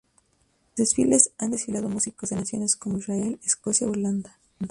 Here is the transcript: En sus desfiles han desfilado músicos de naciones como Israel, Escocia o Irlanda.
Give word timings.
En 0.77 0.77
sus 0.77 0.95
desfiles 0.95 1.29
han 1.37 1.51
desfilado 1.51 1.87
músicos 1.87 2.31
de 2.31 2.35
naciones 2.37 2.75
como 2.75 2.97
Israel, 2.97 3.39
Escocia 3.45 3.85
o 3.85 3.91
Irlanda. 3.91 4.39